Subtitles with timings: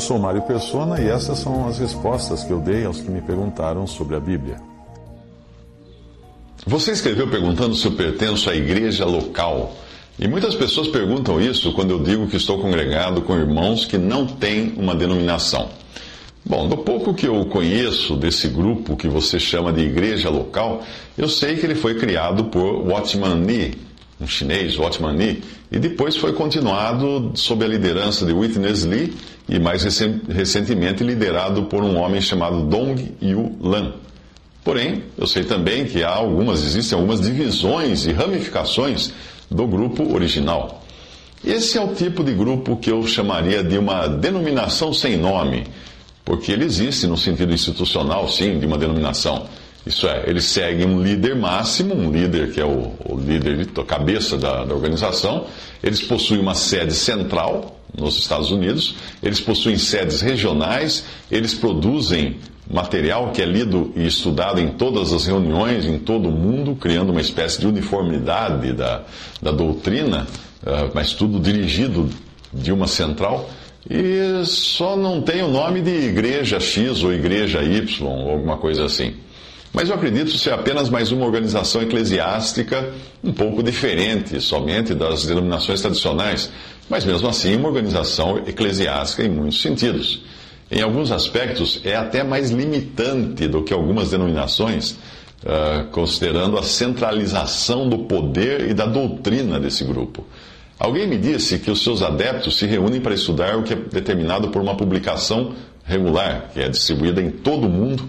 [0.00, 3.20] Eu sou Mário Persona e essas são as respostas que eu dei aos que me
[3.20, 4.56] perguntaram sobre a Bíblia.
[6.66, 9.76] Você escreveu perguntando se eu pertenço à igreja local.
[10.18, 14.26] E muitas pessoas perguntam isso quando eu digo que estou congregado com irmãos que não
[14.26, 15.68] têm uma denominação.
[16.46, 20.82] Bom, do pouco que eu conheço desse grupo que você chama de igreja local,
[21.18, 23.74] eu sei que ele foi criado por Watchman Nee,
[24.18, 29.12] um chinês, Watchman Nee, e depois foi continuado sob a liderança de Witness Lee
[29.50, 29.82] e mais
[30.28, 33.94] recentemente liderado por um homem chamado Dong Yu Lan.
[34.62, 39.12] Porém, eu sei também que há algumas, existem algumas divisões e ramificações
[39.50, 40.84] do grupo original.
[41.44, 45.66] Esse é o tipo de grupo que eu chamaria de uma denominação sem nome,
[46.24, 49.46] porque ele existe no sentido institucional, sim, de uma denominação.
[49.84, 53.84] Isso é, eles seguem um líder máximo, um líder que é o, o líder, a
[53.84, 55.46] cabeça da, da organização.
[55.82, 62.36] Eles possuem uma sede central nos Estados Unidos, eles possuem sedes regionais, eles produzem
[62.70, 67.10] material que é lido e estudado em todas as reuniões, em todo o mundo, criando
[67.10, 69.02] uma espécie de uniformidade da,
[69.42, 70.26] da doutrina,
[70.62, 72.08] uh, mas tudo dirigido
[72.52, 73.50] de uma central.
[73.88, 78.84] E só não tem o nome de igreja X ou igreja Y ou alguma coisa
[78.84, 79.14] assim.
[79.72, 85.80] Mas eu acredito ser apenas mais uma organização eclesiástica um pouco diferente somente das denominações
[85.80, 86.50] tradicionais,
[86.90, 90.22] mas mesmo assim uma organização eclesiástica em muitos sentidos.
[90.68, 94.92] Em alguns aspectos, é até mais limitante do que algumas denominações,
[95.42, 100.26] uh, considerando a centralização do poder e da doutrina desse grupo.
[100.78, 104.48] Alguém me disse que os seus adeptos se reúnem para estudar o que é determinado
[104.48, 108.02] por uma publicação regular, que é distribuída em todo o mundo,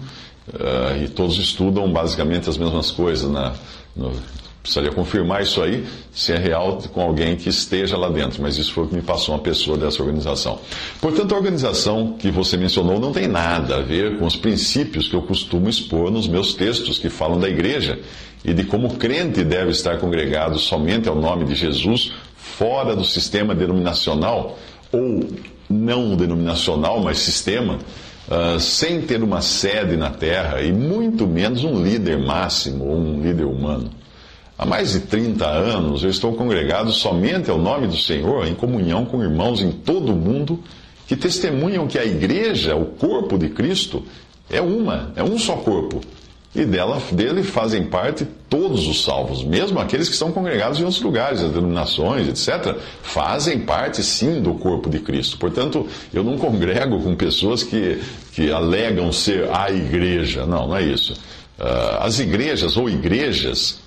[0.48, 3.52] uh, e todos estudam basicamente as mesmas coisas na,
[3.94, 4.12] no,
[4.62, 8.72] Precisaria confirmar isso aí, se é real com alguém que esteja lá dentro, mas isso
[8.72, 10.60] foi o que me passou uma pessoa dessa organização.
[11.00, 15.14] Portanto, a organização que você mencionou não tem nada a ver com os princípios que
[15.14, 17.98] eu costumo expor nos meus textos que falam da igreja
[18.44, 23.04] e de como o crente deve estar congregado somente ao nome de Jesus, fora do
[23.04, 24.56] sistema denominacional,
[24.92, 25.28] ou
[25.68, 27.78] não denominacional, mas sistema.
[28.28, 33.20] Uh, sem ter uma sede na terra e muito menos um líder máximo ou um
[33.20, 33.90] líder humano.
[34.58, 39.04] Há mais de 30 anos eu estou congregado somente ao nome do Senhor, em comunhão
[39.04, 40.62] com irmãos em todo o mundo,
[41.06, 44.04] que testemunham que a igreja, o corpo de Cristo,
[44.48, 46.00] é uma, é um só corpo.
[46.54, 51.00] E dela, dele fazem parte todos os salvos, mesmo aqueles que estão congregados em outros
[51.00, 55.38] lugares, as denominações, etc., fazem parte sim do corpo de Cristo.
[55.38, 58.02] Portanto, eu não congrego com pessoas que,
[58.34, 60.44] que alegam ser a igreja.
[60.44, 61.14] Não, não é isso.
[61.58, 63.80] Uh, as igrejas ou igrejas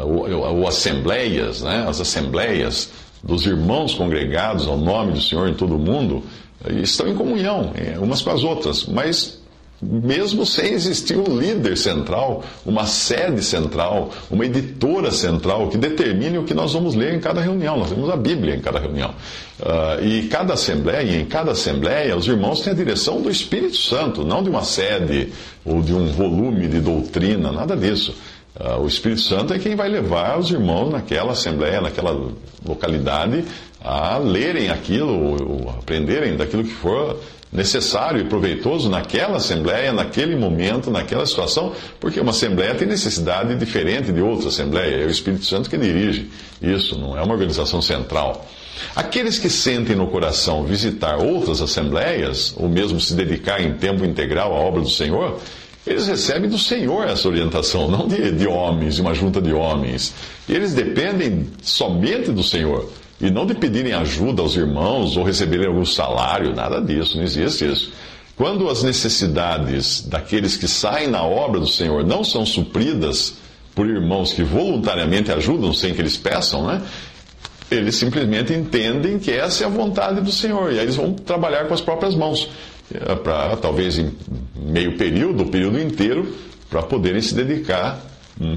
[0.00, 2.90] ou, ou assembleias, né, as assembleias
[3.22, 6.22] dos irmãos congregados ao nome do Senhor em todo o mundo,
[6.82, 9.42] estão em comunhão umas com as outras, mas
[9.82, 16.44] mesmo sem existir um líder central, uma sede central, uma editora central que determine o
[16.44, 17.76] que nós vamos ler em cada reunião.
[17.78, 19.10] Nós temos a Bíblia em cada reunião.
[19.60, 24.24] Uh, e cada assembleia, em cada assembleia, os irmãos têm a direção do Espírito Santo,
[24.24, 25.32] não de uma sede
[25.64, 28.14] ou de um volume de doutrina, nada disso.
[28.58, 32.30] Uh, o Espírito Santo é quem vai levar os irmãos naquela assembleia, naquela
[32.66, 33.44] localidade,
[33.80, 37.18] a lerem aquilo, aprenderem daquilo que for
[37.52, 44.10] necessário e proveitoso naquela assembleia, naquele momento, naquela situação, porque uma assembleia tem necessidade diferente
[44.10, 45.02] de outra assembleia.
[45.02, 46.30] É o Espírito Santo que dirige
[46.62, 48.46] isso, não é uma organização central.
[48.96, 54.54] Aqueles que sentem no coração visitar outras assembleias, ou mesmo se dedicar em tempo integral
[54.54, 55.38] à obra do Senhor,
[55.86, 60.14] eles recebem do Senhor essa orientação, não de, de homens, de uma junta de homens.
[60.48, 62.88] Eles dependem somente do Senhor.
[63.20, 67.70] E não de pedirem ajuda aos irmãos ou receberem algum salário, nada disso, não existe
[67.70, 67.92] isso.
[68.36, 73.34] Quando as necessidades daqueles que saem na obra do Senhor não são supridas
[73.74, 76.82] por irmãos que voluntariamente ajudam sem que eles peçam, né?
[77.70, 81.66] Eles simplesmente entendem que essa é a vontade do Senhor e aí eles vão trabalhar
[81.66, 82.50] com as próprias mãos.
[82.92, 84.12] É, para talvez em
[84.56, 86.34] meio período, o período inteiro,
[86.68, 88.00] para poderem se dedicar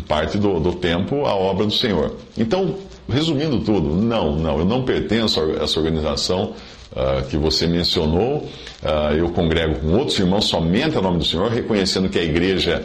[0.07, 2.16] parte do, do tempo à obra do Senhor.
[2.38, 2.75] Então,
[3.10, 6.54] resumindo tudo, não, não, eu não pertenço a essa organização
[6.92, 8.38] uh, que você mencionou.
[8.81, 12.83] Uh, eu congrego com outros irmãos somente a nome do Senhor, reconhecendo que a igreja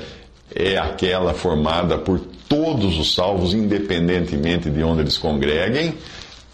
[0.55, 5.95] é aquela formada por todos os salvos, independentemente de onde eles congreguem.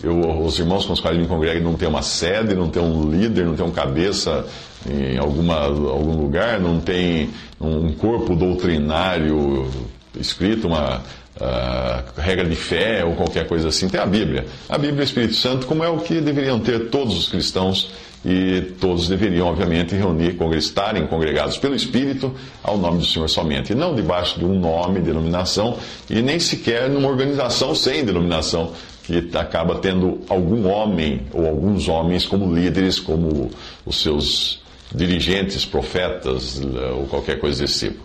[0.03, 3.11] Eu, os irmãos com os quais me congrego não tem uma sede, não tem um
[3.11, 4.47] líder, não tem um cabeça
[4.89, 9.71] em alguma, algum lugar, não tem um corpo doutrinário
[10.19, 13.89] escrito, uma uh, regra de fé ou qualquer coisa assim.
[13.89, 14.47] Tem a Bíblia.
[14.69, 17.91] A Bíblia e o Espírito Santo, como é o que deveriam ter todos os cristãos
[18.25, 23.77] e todos deveriam, obviamente, reunir, estarem congregados pelo Espírito ao nome do Senhor somente, e
[23.77, 25.77] não debaixo de um nome, denominação,
[26.11, 28.73] e nem sequer numa organização sem denominação,
[29.07, 33.51] que acaba tendo algum homem ou alguns homens como líderes, como
[33.85, 34.61] os seus
[34.93, 36.61] dirigentes, profetas
[36.97, 38.05] ou qualquer coisa desse tipo.